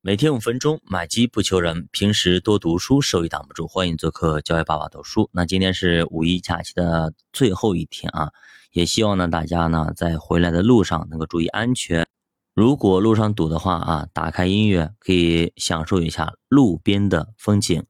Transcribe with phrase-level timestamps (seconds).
[0.00, 1.88] 每天五分钟，买机不求人。
[1.90, 3.66] 平时多读书，收益挡不住。
[3.66, 5.28] 欢迎做客教育爸爸读书。
[5.32, 8.30] 那今天是五一假期的最后一天啊，
[8.70, 12.06] 也希望呢大家呢在回来的路上能够注意安全。
[12.54, 17.84] 如果路上堵的话啊，打开音乐可以享受一下路边的风景。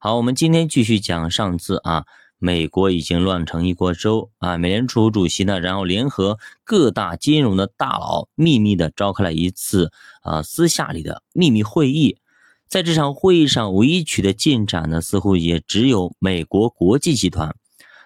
[0.00, 2.04] 好，我们今天继续讲上次啊。
[2.42, 4.58] 美国已经乱成一锅粥啊！
[4.58, 12.18] 美联储主席呢，然后联合各大金融的大佬，秘密的召开了一次啊私下里的秘密会议。
[12.66, 17.54] 在这场会议上，唯一取得进展的，似乎也只有美国国际集团。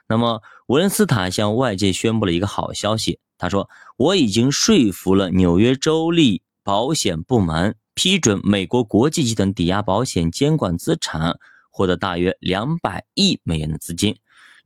[0.07, 11.39] 那么，文恩斯坦向外界宣布了一个好消息，他说：“我已经说服了纽约州立保险部门，批准美国国际集团抵押保险监管资产
[11.71, 14.15] 获得大约两百亿美元的资金。”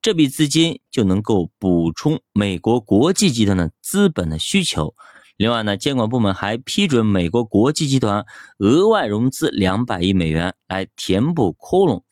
[0.02, 4.94] 这笔资金就能够补充美国国际集团的资本的需求。
[5.36, 8.24] 另外呢，监管部门还批准美国国际集团
[8.58, 12.02] 额外融资两百亿美元来填补窟窿。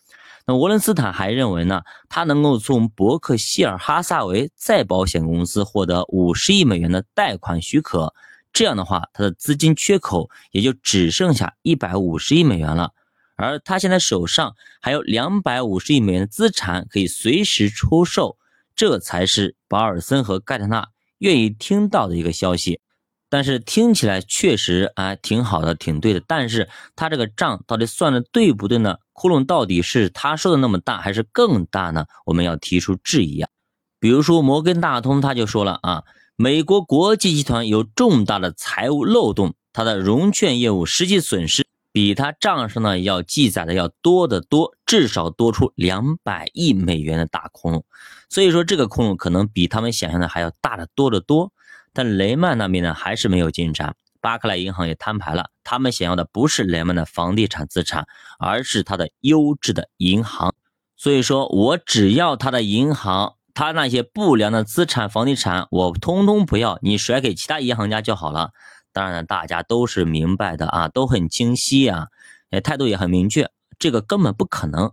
[0.46, 8.14] 那沃伦斯坦还认为呢，他能够从伯克希尔哈萨维再保险公司获得五十亿美元的贷款许可。
[8.52, 12.92] 这样的话，他的资金缺口也就只剩下一百五十亿美元了。
[13.38, 18.36] 而他现在手上还有两百五十亿美元的资产可以随时出售，
[18.74, 22.80] 这才是保尔森和盖特纳愿意听到的一个消息。
[23.30, 26.22] 但是听起来确实啊挺好的，挺对的。
[26.26, 28.96] 但是他这个账到底算的对不对呢？
[29.12, 32.06] 窟窿到底是他说的那么大，还是更大呢？
[32.24, 33.48] 我们要提出质疑啊。
[34.00, 36.04] 比如说摩根大通他就说了啊，
[36.36, 41.66] 美国国际集团有重大的财务漏洞，它的融券业务实际损失。
[41.98, 47.82] 比他账上呢要记载的要多得多，至少多出两百亿美元的大窟窿，
[48.30, 51.52] 所以说这个窟窿可能比他们想象的还要大得多得多。
[51.92, 58.06] 但雷曼那边呢还是没有进展，巴克莱银行也摊牌了，他们想要的不是雷曼的房地产资产，
[58.38, 60.54] 而是他的优质的银行。
[60.96, 68.52] 所以说我只要他的银行，他那些不良的资产房地产我通通不要，你甩给其他银行家就好了。
[68.98, 72.08] 当然，大家都是明白的啊，都很清晰啊，
[72.50, 73.48] 也，态度也很明确，
[73.78, 74.90] 这个根本不可能。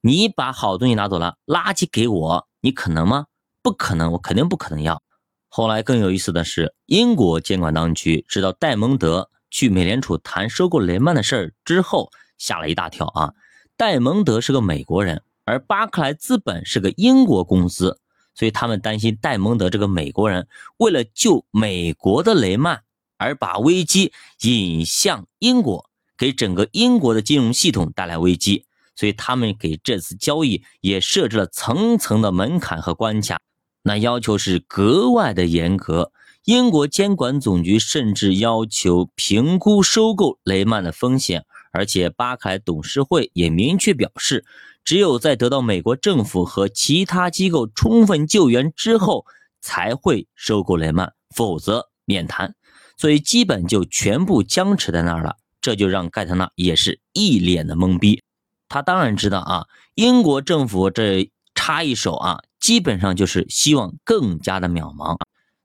[0.00, 3.26] 你把好东西拿走了，垃圾给我，你可能吗？
[3.60, 5.02] 不可能，我肯定不可能要。
[5.48, 13.34] 后来更有意思的是，英国监管当局知道戴蒙德去美联储谈收购雷曼的事儿之后，吓了一大跳啊。
[13.76, 17.98] 戴蒙德是个美国人，而巴克莱资本是个英国公司，
[18.36, 20.46] 所以他们担心戴蒙德这个美国人
[20.76, 22.84] 为了救美国的雷曼。
[23.18, 28.64] 而把危机引向英国，给整个英国的金融系统带来危机，
[28.96, 33.38] 所以他们给这次交易也设置了层层的门槛和关卡，
[33.82, 36.12] 那要求是格外的严格。
[36.44, 44.46] 英国监管总局甚至要求评估收购雷曼的风险，而且巴克莱董事会也明确表示，
[44.82, 49.26] 只有在得到美国政府和其他机构充分救援之后，
[49.60, 52.54] 才会收购雷曼，否则免谈。
[52.98, 58.22] 所以基本就全部僵持在那儿了，这就让盖特纳也是一脸的懵逼。
[58.68, 59.64] 他当然知道啊，
[59.94, 65.16] 英国政府这插一手啊，基本上就是希望更加的渺茫。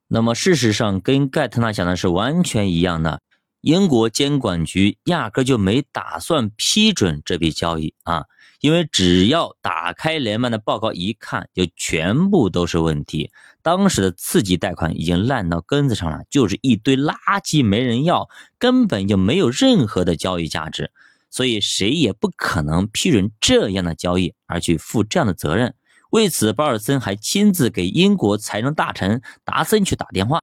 [0.07, 3.19] 那么事实上跟盖特纳想的是完全一样的，
[3.63, 8.25] 英国监管局压根就没打算批准这笔交易啊。
[8.59, 13.29] 因为只要打开雷曼的报告一看，就全部都是问题。
[13.61, 20.91] 当时的次级贷款已经烂到根子上了，就是一堆垃圾，没人要，根本就没有任何的交易价值。
[21.29, 25.73] 所以谁也不可能批准这样的交易，而去负这样的责任。
[26.11, 30.41] 为此，鲍尔森还亲自给英国财政大臣达森去打电话。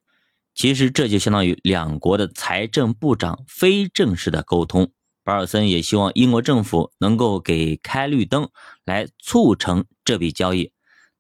[0.61, 4.93] 其实这就相当于两国的财政部长非正式的沟通。
[5.25, 8.51] 保尔森也希望英国政府能够给开绿灯，
[8.85, 10.71] 来促成这笔交易。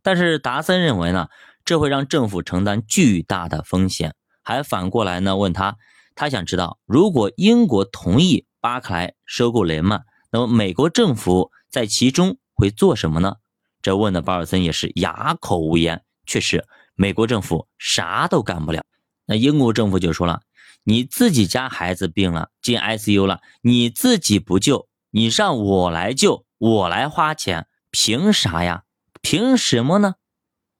[0.02, 1.28] 但是达森认为呢，
[1.64, 4.14] 这会让政府承担巨大的风险。
[4.42, 5.78] 还反过来呢问他，
[6.14, 13.36] 他想知道，如果英国同意巴克莱收购雷曼，那么美国政府在其中会做什么呢？
[13.80, 16.02] 这问的保尔森也是哑口无言。
[16.26, 18.84] 确实，美国政府啥都干不了。
[19.30, 20.42] 那英国政府就说了。
[20.82, 28.82] 你自己家孩子病了进 ICU 了，你自己不救，你让我来救，我来花钱，凭啥呀？
[29.22, 30.14] 凭什么呢？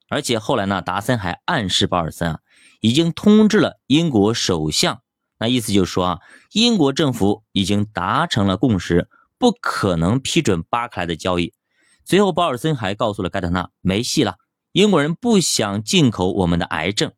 [0.08, 2.41] 而且后来呢，达森还暗示鲍尔森啊，
[2.81, 5.00] 已经通知了英国首相，
[5.38, 6.19] 那意思就是说啊，
[6.53, 9.08] 英国政府已经达成了共识，
[9.38, 11.53] 不可能批准巴克莱的交易。
[12.05, 14.37] 随后，鲍尔森还告诉了盖特纳，没戏了，
[14.73, 17.12] 英国人不想进口我们的癌症。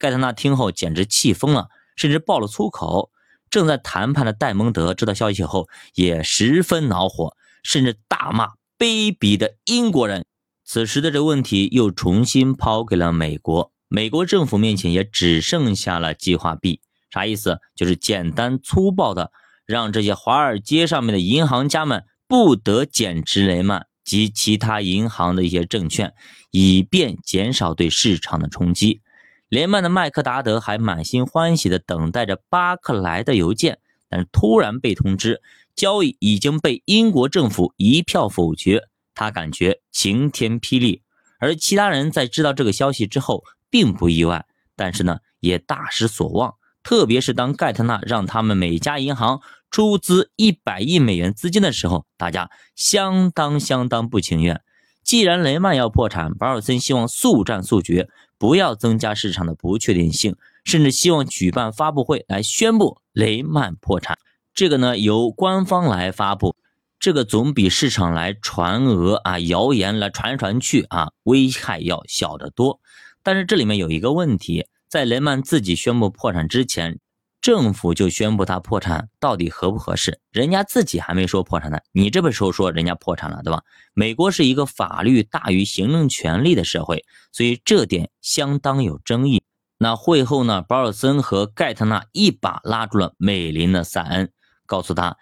[0.00, 1.68] 盖特纳听后简直气疯了。
[1.96, 3.10] 甚至爆了粗口，
[3.50, 8.46] 正在谈判的戴蒙德知道消息后也十分恼火，甚至大骂
[8.78, 10.24] 卑鄙的英国人。
[10.64, 16.80] 此时的这个问题又重新抛给了美国，美国政府面前也只剩下了计划 B，
[17.10, 17.58] 啥意思？
[17.76, 19.30] 就是简单粗暴的
[19.66, 26.14] 让这些华尔街上面的银行家们不得减持雷曼及其他银行的一些证券，
[26.50, 29.02] 以便减少对市场的冲击。
[29.50, 35.42] 雷曼的麦克达德还满心欢喜地等待着巴克莱的邮件，但突然被通知
[35.74, 38.84] 交易已经被英国政府一票否决。
[39.12, 41.02] 他感觉晴天霹雳，
[41.40, 46.54] 而其他人在知道这个消息之后并不意外，但是呢也大失所望。
[46.84, 54.62] 特别是当盖特纳让他们每家银行出资一百亿美元资金的时候，大家相当相当不情愿。
[55.02, 58.08] 既然雷曼要破产，保尔森希望速战速决，
[58.40, 60.34] 不要增加市场的不确定性，
[60.64, 64.16] 甚至希望举办发布会来宣布雷曼破产。
[64.54, 66.56] 这个呢由官方来发布。
[66.98, 72.80] 这个总比市场来传讹啊、谣言来传传去啊，危害要小得多。
[73.22, 76.98] 但是这里面有一个问题，在雷曼自己宣布破产之前，
[77.40, 80.20] 政府就宣布他破产，到底合不合适？
[80.30, 83.62] 人家自己还没说破产呢，你这个时候说人家破产了，对吧？
[83.94, 89.42] 美国是一个法律大于行政权力的社会，所以这点相当有争议。
[89.78, 94.30] 那会后呢，保尔森和盖特纳一把拉住了美林的塞恩，
[94.66, 95.16] 告诉他。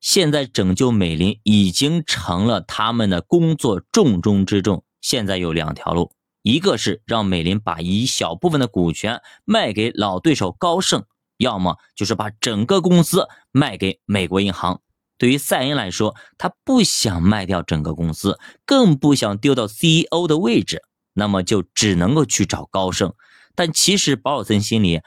[0.00, 4.84] 现在拯救美林已经成了他们的工作重中之重。
[5.00, 6.12] 现在有两条路，
[6.42, 11.04] 一个是让美林把一小部分的股权卖给老对手高盛，
[11.36, 14.80] 要么就是把整个公司卖给美国银行。
[15.16, 20.82] 对于赛恩来说，他不想卖掉整个公司，更不想丢到 CEO 的位置，
[21.12, 23.14] 那么就只能够去找高盛。
[23.54, 25.00] 但其实保尔森心里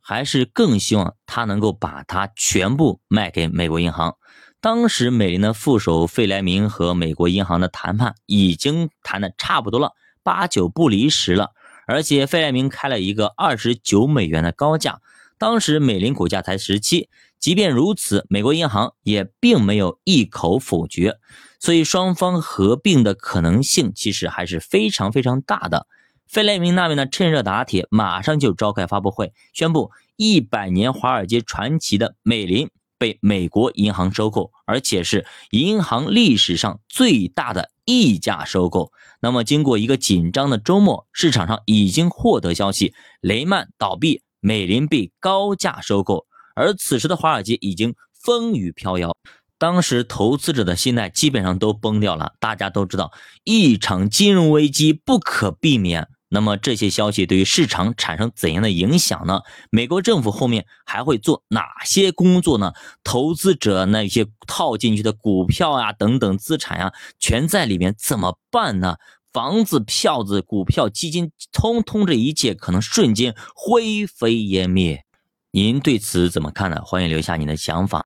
[0.00, 4.16] 还是更希望他能够把它全部卖给美国银行。
[4.60, 9.92] 当时美林的副手费莱明和美国银行的谈判已经谈的差不多了，
[10.24, 11.50] 八九不离十了。
[11.86, 15.00] 而且费莱明开了一个二十九美元的高价，
[15.42, 17.08] 当时美林股价才十七。
[17.40, 21.16] 即便如此，美国银行也并没有一口否决，
[21.58, 25.88] 所以双方合并的可能性其实还是非常非常大的。
[26.28, 32.70] 费莱明那边呢，趁热打铁，马上就召开发布会，宣布一百年华尔街传奇的美林。
[32.96, 38.92] 被美国银行收购，而且是银行历史上最大的溢价收购。
[39.20, 46.26] 那么，经过一个紧张的周末，市场上已经获得消息，雷曼倒闭，美林被高价收购。
[46.54, 49.16] 而此时的华尔街已经风雨飘摇，
[49.56, 52.34] 当时投资者的心态基本上都崩掉了。
[52.38, 53.10] 大家都知道，
[53.44, 56.08] 一场金融危机不可避免。
[56.28, 59.40] 那么这些消息对于市场产生怎样的影响呢？
[59.70, 62.72] 美国政府后面还会做哪些工作呢？
[63.04, 68.96] 投资者那些套进去的股票呀，等等资产呀，全在里面怎么办呢？
[69.32, 75.04] 房子、票子、股票、基金，通通这一切可能瞬间灰飞烟灭。
[75.50, 76.80] 您对此怎么看呢？
[76.84, 78.00] 欢迎留下你的想法。